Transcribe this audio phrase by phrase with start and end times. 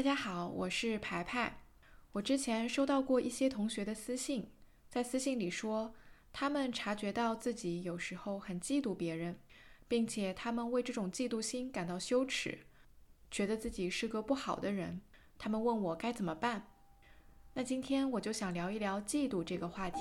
[0.00, 1.58] 大家好，我是排排。
[2.12, 4.50] 我之前收到过一些同学的私信，
[4.88, 5.94] 在私信里说，
[6.32, 9.38] 他们察觉到自己有时候很嫉妒别人，
[9.86, 12.60] 并且他们为这种嫉妒心感到羞耻，
[13.30, 15.02] 觉得自己是个不好的人。
[15.36, 16.68] 他们问我该怎么办。
[17.52, 20.00] 那今天我就想聊一聊嫉妒这个话题。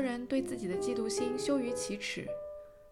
[0.00, 2.26] 人对自己的嫉妒心羞于启齿，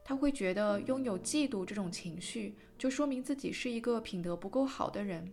[0.05, 5.33] 他会觉得拥有嫉妒这种情绪，就说明自己是一个品德不够好的人。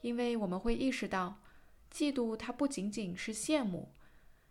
[0.00, 1.42] 因为我们会意识到，
[1.92, 3.92] 嫉妒它不仅仅是羡慕，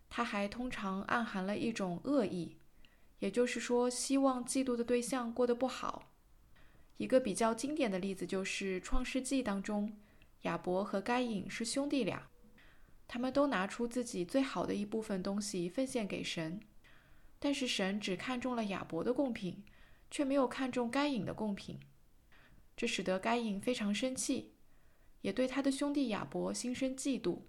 [0.09, 2.57] 它还通常暗含了一种恶意，
[3.19, 6.11] 也就是说，希望嫉妒的对象过得不好。
[6.97, 9.97] 一个比较经典的例子就是《创世纪》当中，
[10.43, 12.28] 亚伯和该隐是兄弟俩。
[13.11, 16.61] 他们都拿出自己最好的一部分东西奉献给神，
[17.39, 19.63] 但是神只看中了亚伯的贡品，
[20.11, 21.79] 却没有看中该隐的贡品，
[22.77, 24.53] 这使得该隐非常生气，
[25.21, 27.39] 也对他的兄弟亚伯心生嫉妒。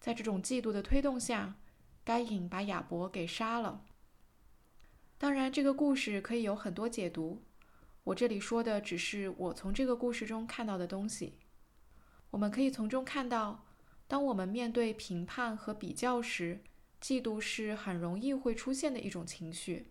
[0.00, 1.54] 在这种嫉妒的推动下，
[2.02, 3.84] 该隐把亚伯给杀了。
[5.16, 7.44] 当然，这个故事可以有很多解读，
[8.02, 11.38] 我这里说的只是我从这个故事中看到的东西。
[12.30, 13.63] 我们可以从中看到。
[14.06, 16.60] 当我们面对评判和比较时，
[17.00, 19.86] 嫉妒是很容易会出现的一种情绪。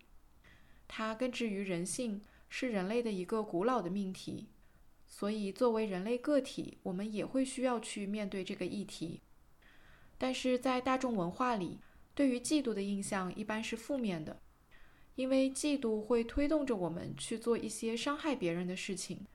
[0.86, 4.48] 它根植于人性，是人类的一个古老的命题。
[5.06, 9.20] 所以，作为人类个体，我们也会需要去面对这个议题。
[10.18, 11.78] 但是在大众文化里，
[12.14, 14.40] 对于嫉妒的印象一般是负面的，
[15.14, 19.26] 因为嫉妒会推动着我们去做一些伤害别人的事情。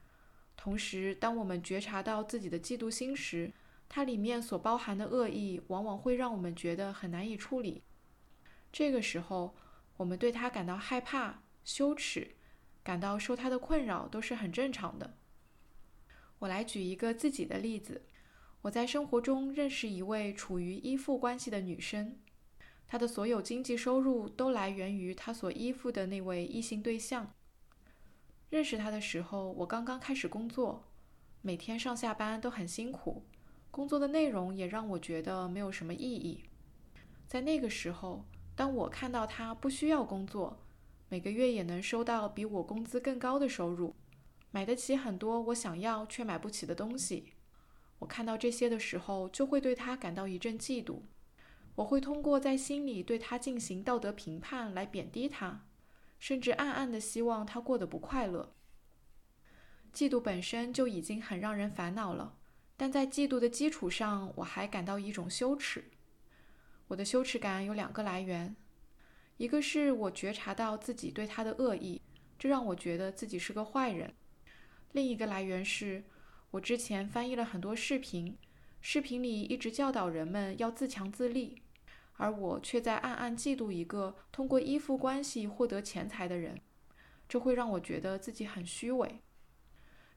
[0.58, 3.52] 同时，当我们觉察到自己的嫉妒心时，
[3.90, 7.84] 它里面所包含的恶意，往往会让我们觉得很难以处理。
[8.72, 9.56] 这个时候，
[9.98, 12.36] 我们对他感到害怕、羞耻，
[12.84, 15.18] 感到受他的困扰，都是很正常的。
[16.38, 18.04] 我来举一个自己的例子：
[18.62, 22.20] 我在生活中认识一位处于依附关系的女生，
[22.88, 27.34] 她的所有经济收入都来源于她所依附的那位异性对象。
[28.52, 30.86] 认识她的时候，我刚刚开始工作，
[31.42, 33.26] 每天上下班都很辛苦。
[33.72, 36.44] 工作的内容也让我觉得没有什么意义。
[37.28, 38.26] 在那个时候，
[38.56, 40.60] 当我看到他不需要工作，
[41.08, 43.96] 每个月也能收到比我工资更高的收入，
[44.52, 47.34] 买得起很多我想要却买不起的东西，
[48.00, 51.02] 我看到这些的时候，就会对他感到一阵嫉妒。
[51.76, 55.66] 我会通过在心里对他进行道德评判来贬低他，
[56.18, 58.54] 甚至暗暗的希望他过得不快乐。
[59.94, 62.39] 嫉妒本身就已经很让人烦恼了。
[62.80, 65.84] 但在嫉妒的基础上，我还感到一种羞耻。
[66.88, 68.56] 我的羞耻感有两个来源，
[69.36, 72.02] 一个是我觉察到自己对他的恶意，
[72.38, 74.12] 这让我觉得自己是个坏人；
[74.94, 76.06] 另一个来源是
[76.52, 78.38] 我之前翻译了很多视频，
[78.80, 81.62] 视频里一直教导人们要自强自立，
[82.14, 86.62] 而我却在暗暗嫉妒一个通过依附关系获得钱财的人，
[87.28, 89.20] 这会让我觉得自己很虚伪。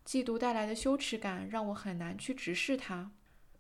[0.05, 3.13] 嫉妒带来的羞耻感让我很难去直视他，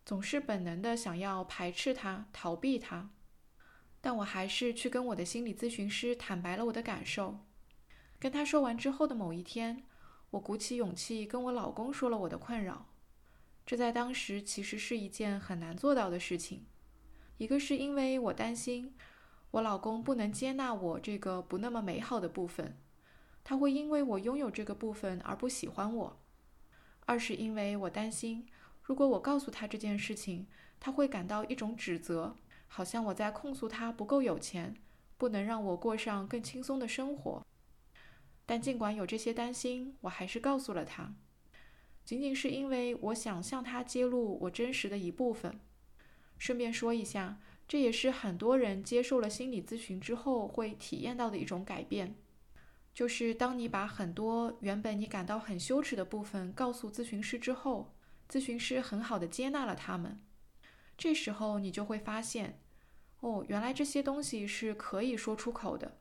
[0.05, 3.11] 总是本能的想要排斥他、逃避他。
[4.01, 7.39] 但我还是去跟我的心理咨询师坦白了我的感受。
[8.19, 9.85] 跟他说完之后的某一天，
[10.31, 12.87] 我鼓起勇气跟我老公说了我的困扰。
[13.65, 16.67] 这在当时其实是一件很难做到的事情。
[17.39, 18.95] 一个是因为我担心
[19.53, 22.77] 我老公不能接纳我这个不那么美好的部分，
[23.45, 26.22] 他会因为我拥有这个部分而不喜欢我。
[27.05, 28.47] 二是因为我担心，
[28.83, 30.47] 如果我告诉他这件事情，
[30.79, 32.37] 他会感到一种指责，
[32.67, 34.77] 好像我在控诉他不够有钱，
[35.19, 37.45] 不能让我过上更轻松的生活。
[38.47, 41.15] 但尽管有这些担心，我还是告诉了他，
[42.05, 45.61] 仅仅是因为我想向他揭露我真实的一部分。
[46.39, 52.17] 顺便说一下，这也是很多人接受了心理咨询之后会体验到的一种改变。
[52.95, 57.95] 就是当你把很多原本你感到很羞耻的部分告诉咨询师之后，
[58.29, 60.21] 咨询师很好的接纳了他们。
[60.99, 62.61] 这时候你就会发现，
[63.21, 65.99] 哦，原来这些东西是可以说出口的。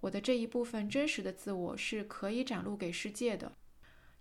[0.00, 3.52] 我的这一部分真实的自我是可以展露给世界的。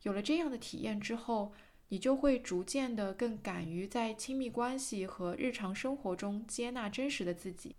[0.04, 1.54] 有了这样的体验之后，
[1.90, 7.76] 你就会逐渐的更敢于在亲密关系和日常生活中接纳真实的自己。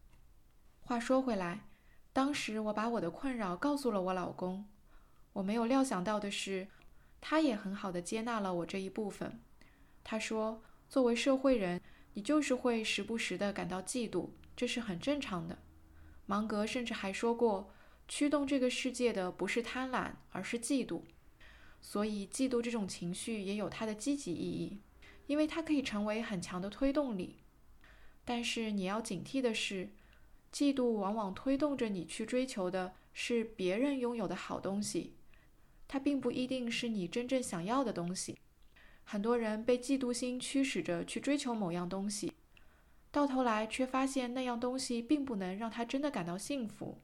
[0.80, 1.68] 话说回来。
[2.14, 4.64] 当时我把我的困扰告诉了我老公，
[5.32, 6.68] 我没有料想到的是，
[7.20, 9.40] 他也很好的接纳了我这一部分。
[10.04, 11.80] 他说：“作为社会人，
[12.12, 15.58] 你就是会时不时的感到嫉妒，这是很正常的。”
[16.26, 17.74] 芒格甚至还说过，
[18.06, 21.02] 驱动这个世界的不是贪婪，而是嫉妒。
[21.80, 24.78] 所以，嫉妒这种情绪也有它的积极意义，
[25.26, 27.38] 因为它可以成为很强的推动力。
[28.24, 29.90] 但是，你要警惕的是。
[30.54, 35.16] 嫉妒往往推动着你去追求的是别人拥有的好东西，
[35.88, 38.38] 它并不一定是你真正想要的东西。
[39.02, 42.32] 很多人被嫉妒心驱使着去追求某样东西，
[43.10, 47.02] 到头来却发现那样东西并不能让他真的感到幸福。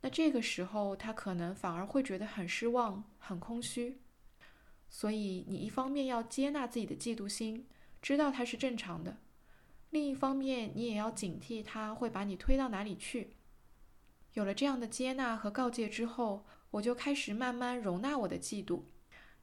[0.00, 4.00] 那这个时候，他可能反而会觉得很失望、很空虚。
[4.90, 7.68] 所以，你一方面要接纳自己的嫉妒心，
[8.02, 9.18] 知道它是正常的。
[9.94, 13.36] 另一方面，你也要警惕他会把你推到哪里去。
[14.32, 18.82] 有了这样的接纳和告诫之后，我就开始慢慢容纳我的嫉妒。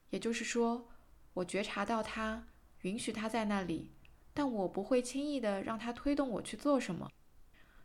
[0.10, 0.90] 也就是说，
[1.36, 2.50] 我觉察到他，
[2.82, 3.94] 允许他在那里，
[4.34, 7.10] 但我不会轻易的让他推动我去做什么。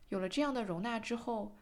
[0.08, 1.56] 有了这样的容纳之后，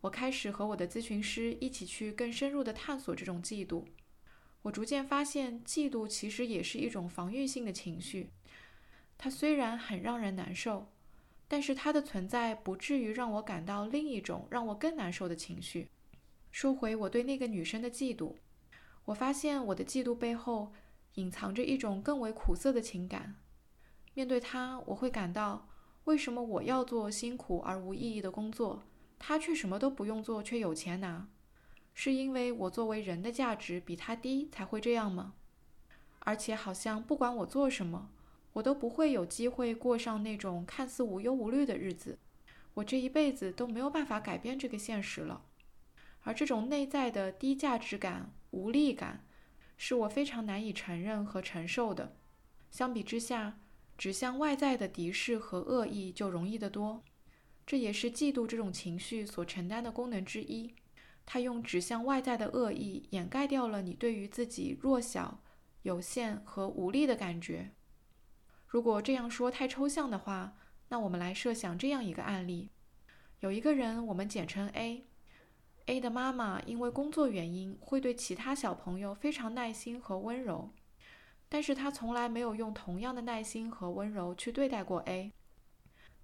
[0.00, 3.84] 我开始和我的咨询师一起去更深入的探索这种嫉妒。
[4.62, 8.30] 我逐渐发现，嫉妒其实也是一种防御性的情绪。
[9.22, 10.86] 它虽然很让人难受，
[11.46, 15.90] 但是它的存在不至于让我感到另一种让我更难受的情绪。
[16.50, 18.36] 说回我对那个女生的嫉妒，
[19.04, 20.72] 我发现我的嫉妒背后
[21.16, 23.36] 隐藏着一种更为苦涩的情感。
[24.14, 25.68] 面对她，我会感到
[26.04, 28.82] 为什么我要做辛苦而无意义的工作，
[29.18, 31.28] 她却什么都不用做却有钱拿？
[31.92, 35.34] 是因为我作为人的价值比她低才会这样吗？
[36.20, 38.08] 而且好像不管我做什么。
[38.52, 42.18] 我都不会有机会过上那种看似无忧无虑的日子，
[42.74, 45.44] 我这一辈子都没有办法改变这个现实了。
[46.22, 49.24] 而这种内在的低价值感、无力感，
[49.76, 52.16] 是我非常难以承认和承受的。
[52.70, 53.58] 相比之下，
[53.96, 57.02] 指向外在的敌视和恶意就容易得多。
[57.66, 60.74] 这也是嫉妒这种情绪所承担的功能之一。
[61.24, 65.40] 它用指向外在的恶意掩盖掉了你对于自己弱小、
[65.82, 67.70] 有限和无力的感觉。
[68.70, 70.56] 如果这样说太抽象的话，
[70.90, 72.70] 那我们来设想这样一个案例：
[73.40, 75.08] 有一个人，我们简称 A。
[75.86, 80.70] A 的妈妈因为工作原因，会对其他小朋友非常耐心和温柔，
[81.48, 85.32] 但是她从来没有用同样的耐心和温柔去对待过 A。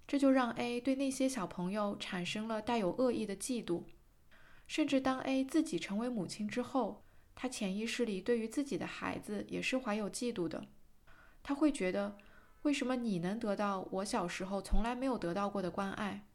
[0.07, 3.83] 这就让 A 对那些小朋友产生了带有恶意的嫉妒。
[4.67, 7.03] 甚至当 A 自己成为母亲之后，
[7.35, 10.65] 她潜意识里对于自己的孩子也是怀有嫉妒的。
[11.43, 12.17] 她会觉得。
[12.67, 16.25] 为什么你能得到我小时候从来没有得到过的关爱？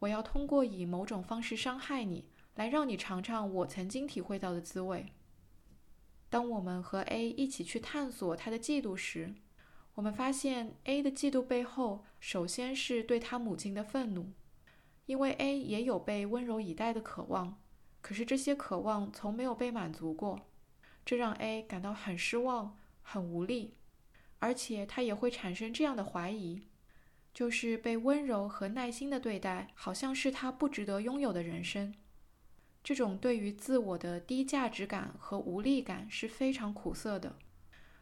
[0.00, 2.24] 我要通过以某种方式伤害你，
[2.56, 5.12] 来让你尝尝我曾经体会到的滋味。
[6.28, 9.32] 当我们和 A 一起去探索他的嫉妒时，
[9.94, 14.32] 我们发现 A 的嫉妒背后，首先是对他母亲的愤怒，
[15.04, 17.60] 因为 A 也有被温柔以待的渴望，
[18.00, 20.40] 可是这些渴望从没有被满足过，
[21.04, 23.74] 这让 A 感到很失望、很无力。
[24.38, 26.62] 而且他也会产生这样的怀疑，
[27.32, 31.94] 就是被温柔和耐心的对待，好像是他不值得拥有的人生。
[32.84, 37.36] 这种对于自我的低价值感和无力感是非常苦涩的。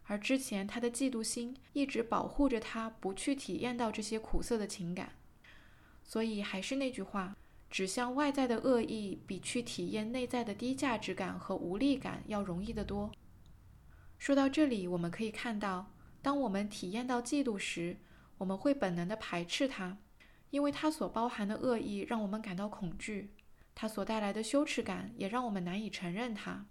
[0.05, 5.15] 而之前他的嫉妒心一直保护着他，不去体验到这些苦涩的情感。
[6.03, 7.35] 所以还是那句话，
[7.71, 13.11] 指向外在的恶意，比去体验内在的低价值感和无力感要容易得多。
[14.19, 15.94] 说到这里，我们可以看到。
[16.25, 17.99] 当我们体验到嫉妒时，
[18.39, 19.99] 我们会本能地排斥它，
[20.49, 23.35] 因为它所包含的恶意让我们感到恐惧，
[23.75, 26.67] 它所带来的羞耻感也让我们难以承认它。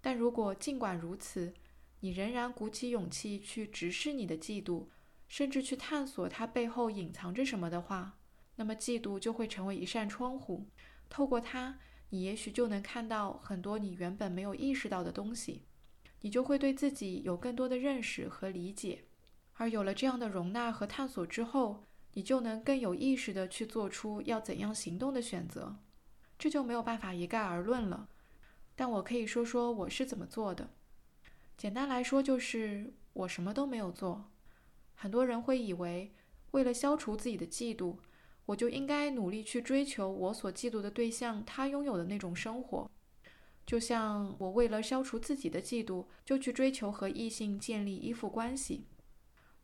[0.00, 1.54] 但如果尽管如此，
[2.00, 4.88] 你仍然鼓起勇气去直视你的嫉妒，
[5.28, 8.18] 甚至去探索它背后隐藏着什么的话，
[8.56, 10.66] 那么嫉妒就会成为一扇窗户，
[11.08, 11.78] 透过它，
[12.08, 15.62] 你也许就能看到很多你原本没有意识到的东西。
[16.20, 19.04] 你就会对自己有更多的认识和理解，
[19.54, 21.84] 而有了这样的容纳和探索之后，
[22.14, 25.76] 你就能更有意识地去做出要怎样行动的选择。
[26.38, 28.08] 这就没有办法一概而论了，
[28.74, 30.70] 但我可以说说我是怎么做的。
[31.56, 34.30] 简单来说，就是我什么都没有做。
[34.94, 36.12] 很多人会以为，
[36.52, 37.96] 为了消除自己的嫉妒，
[38.46, 42.90] 我就应该努力去追求我所嫉妒的对象他拥有的那种生活。
[43.66, 48.86] 就像我为了消除自己的嫉妒，就去追求和异性建立依附关系，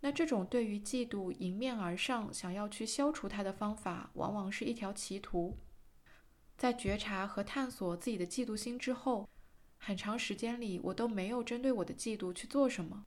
[0.01, 5.59] 那这种对于嫉妒迎面而上，想要去消除它的方法，往往是一条歧途。
[6.57, 9.29] 在觉察和探索自己的嫉妒心之后，
[9.79, 13.05] 很长时间里我都没有针对我的嫉妒去做什么，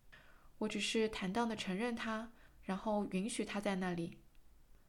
[0.57, 2.31] 我只是坦荡地承认它，
[2.61, 4.17] 然后允许它在那里。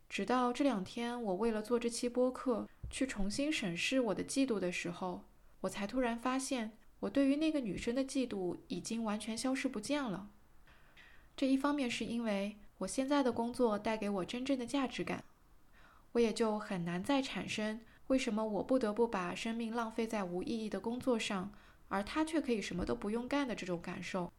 [0.09, 5.29] 直到这两天，我为了做这期播客，去重新审视我的嫉妒的时候，
[5.60, 10.28] 我才突然发现，我对于那个女生的嫉妒已经完全消失不见了。
[11.36, 15.24] 这一方面是因为我现在的工作带给我真正的价值感，
[16.12, 21.52] 我也就很难再产生为什么我不得不把生命浪费在无意义的工作上，
[21.88, 24.32] 而她却可以什么都不用干的这种感受。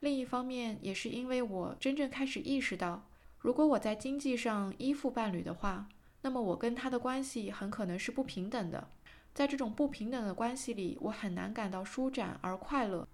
[0.00, 3.06] 另一方面，也是因为我真正开始意识到。
[3.38, 5.88] 如果我在经济上依附伴侣的话，
[6.22, 8.90] 那么我跟他的关系很可能是不平等的。
[9.34, 13.06] 在这种不平等的关系里，我很难感到舒展而快乐。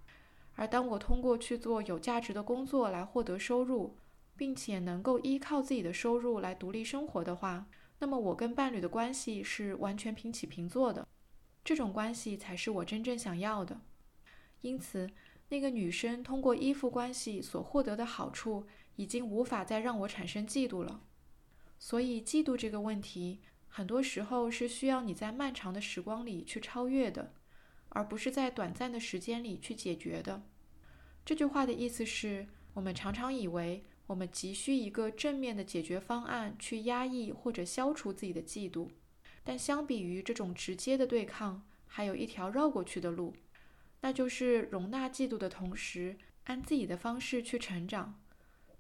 [0.55, 3.97] 而当我通过去做有价值的工作来获得收入，
[4.37, 7.67] 并且能够依靠自己的收入来独立生活的话，
[7.99, 11.09] 那么我跟伴侣的关系是完全平起平坐的。
[11.65, 13.81] 这种关系才是我真正想要的。
[14.61, 15.11] 因此，
[15.49, 18.67] 那个女生通过依附关系所获得的好处。
[18.97, 21.01] 已经无法再让我产生嫉妒了，
[21.79, 23.41] 所以嫉妒这个问题，
[23.73, 27.33] 很多时候是需要你在漫长的时光里去超越的，
[27.91, 30.43] 而不是在短暂的时间里去解决的。
[31.25, 38.89] 这句话的意思是，我们常常以为我们急需一个正面的解决方案去压抑或者消除自己的嫉妒，
[39.45, 43.35] 但相比于这种直接的对抗，还有一条绕过去的路，
[44.01, 48.21] 那就是容纳嫉妒的同时，按自己的方式去成长。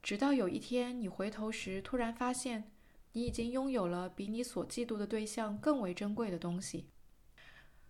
[0.02, 2.73] 直到有一天，你回头时，突然发现，
[3.12, 6.87] 你已经拥有了比你所嫉妒的对象更为珍贵的东西。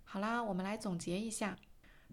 [0.04, 1.56] 好啦，我们来总结一下，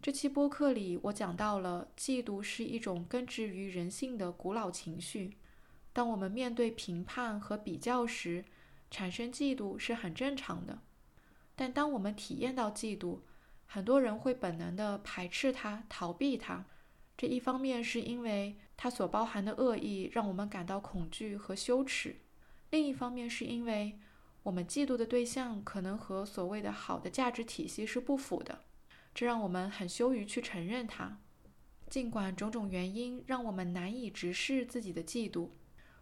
[0.01, 5.37] 这期播客里，我讲到了嫉妒是一种根植于人性的古老情绪。
[5.93, 8.45] 当我们面对评判和比较时，
[8.91, 10.79] 产生嫉妒是很正常的。
[11.55, 13.21] 但当我们体验到嫉妒，
[13.65, 16.65] 很多人会本能地排斥它、逃避它。
[17.17, 22.17] 这一方面是因为它所包含的恶意让我们感到恐惧和羞耻，
[22.69, 23.97] 另一方面是因为
[24.43, 28.65] 我们嫉妒的对象可能和所谓的好的价值体系是不符的，
[29.13, 31.19] 这让我们很羞于去承认它。
[31.89, 35.49] 尽管种种原因让我们难以直视自己的嫉妒，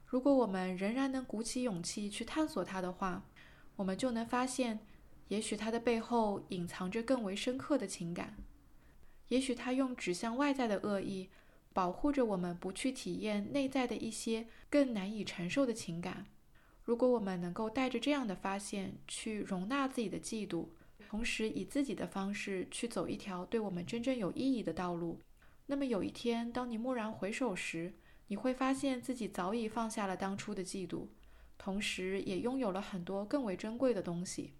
[0.05, 3.23] 如果我们仍然能鼓起勇气去探索它的话，
[3.75, 4.79] 我们就能发现，
[5.27, 8.35] 也许它的背后隐藏着更为深刻的情感。
[9.27, 11.29] 也许它用指向外在的恶意，
[11.73, 16.25] 保护着我们不去体验内在的一些更难以承受的情感。
[16.85, 20.67] 如果我们能够带着这样的发现去容纳自己的嫉妒，
[21.09, 25.19] 同时以自己的方式去走一条对我们真正有意义的道路，
[25.65, 27.95] 那么有一天，当你蓦然回首时，
[28.27, 31.07] 你会发现自己早已放下了当初的嫉妒，
[31.57, 34.53] 同时也拥有了很多更为珍贵的东西。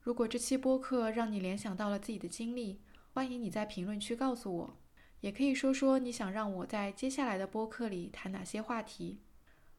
[0.00, 2.80] 如果这期播客让你联想到了自己的经历，
[3.12, 4.76] 欢迎你在评论区告诉我，
[5.20, 9.18] 也可以说说你想让我在接下来的播客里谈哪些话题。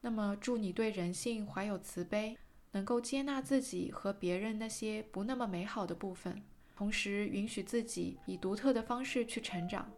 [0.01, 2.38] 那么，祝你对人性怀有慈悲，
[2.72, 6.41] 能够接纳自己和别人那些不那么美好的部分，
[6.75, 9.91] 同时允许自己以独特的方式去成长。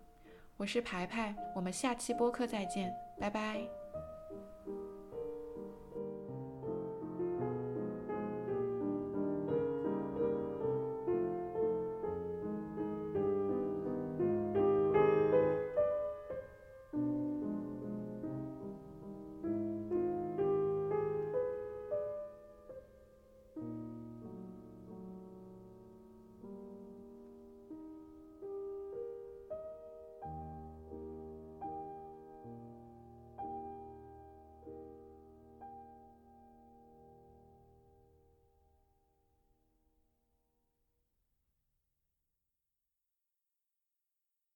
[0.58, 3.81] 我是牌牌，我们下期播客再见，拜拜。